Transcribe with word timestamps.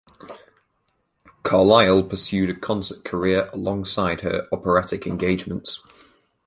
Carlyle 1.43 2.01
pursued 2.01 2.49
a 2.49 2.55
concert 2.59 3.05
career 3.05 3.51
alongside 3.53 4.21
her 4.21 4.47
operatic 4.51 5.05
engagements. 5.05 5.83